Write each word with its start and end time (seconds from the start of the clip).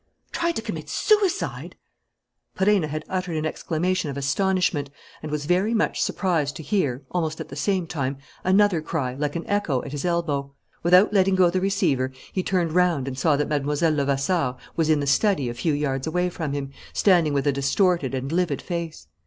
Tried 0.31 0.55
to 0.55 0.63
commit 0.63 0.89
suicide!" 0.89 1.75
Perenna 2.55 2.87
had 2.87 3.05
uttered 3.07 3.37
an 3.37 3.45
exclamation 3.45 4.09
of 4.09 4.17
astonishment 4.17 4.89
and 5.21 5.31
was 5.31 5.45
very 5.45 5.75
much 5.75 6.01
surprised 6.01 6.55
to 6.55 6.63
hear, 6.63 7.03
almost 7.11 7.39
at 7.39 7.49
the 7.49 7.55
same 7.55 7.85
time, 7.85 8.17
another 8.43 8.81
cry, 8.81 9.13
like 9.13 9.35
an 9.35 9.45
echo, 9.45 9.83
at 9.83 9.91
his 9.91 10.03
elbow. 10.03 10.55
Without 10.81 11.13
letting 11.13 11.35
go 11.35 11.51
the 11.51 11.61
receiver, 11.61 12.11
he 12.33 12.41
turned 12.41 12.73
round 12.73 13.07
and 13.07 13.15
saw 13.19 13.35
that 13.37 13.47
Mlle. 13.47 13.91
Levasseur 13.91 14.55
was 14.75 14.89
in 14.89 15.01
the 15.01 15.05
study 15.05 15.49
a 15.49 15.53
few 15.53 15.73
yards 15.73 16.07
away 16.07 16.31
from 16.31 16.53
him, 16.53 16.71
standing 16.93 17.31
with 17.31 17.45
a 17.45 17.51
distorted 17.51 18.15
and 18.15 18.31
livid 18.31 18.59
face. 18.59 19.05